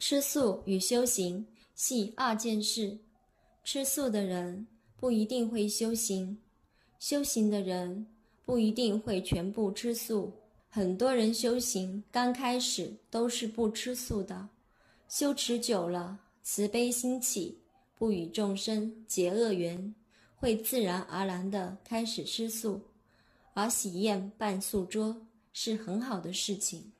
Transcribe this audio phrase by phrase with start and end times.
[0.00, 2.96] 吃素与修行系二件事。
[3.62, 6.38] 吃素的人不一定会修行，
[6.98, 8.06] 修行的人
[8.46, 10.32] 不一定会全部吃素。
[10.70, 14.48] 很多人修行刚开始都是不吃素的，
[15.06, 17.58] 修持久了，慈悲心起，
[17.98, 19.94] 不与众生结恶缘，
[20.34, 22.80] 会自然而然的开始吃素，
[23.52, 25.14] 而喜宴办素桌
[25.52, 26.90] 是很好的事情。